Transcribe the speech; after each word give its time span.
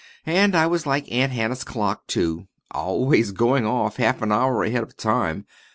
"And 0.25 0.55
I 0.55 0.65
was 0.65 0.87
like 0.87 1.11
Aunt 1.11 1.31
Hannah's 1.31 1.63
clock, 1.63 2.07
too, 2.07 2.47
always 2.71 3.31
going 3.31 3.67
off 3.67 3.97
half 3.97 4.23
an 4.23 4.31
hour 4.31 4.63
ahead 4.63 4.81
of 4.81 4.97
time. 4.97 5.45